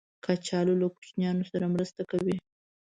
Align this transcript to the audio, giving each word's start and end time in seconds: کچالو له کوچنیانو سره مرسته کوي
کچالو 0.25 0.73
له 0.81 0.87
کوچنیانو 0.95 1.43
سره 1.51 1.65
مرسته 1.73 2.01
کوي 2.11 2.35